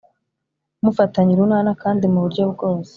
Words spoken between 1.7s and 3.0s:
kandi mu buryo bwose